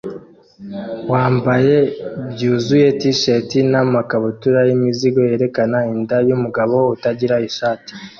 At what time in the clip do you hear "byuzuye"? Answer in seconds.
2.31-2.87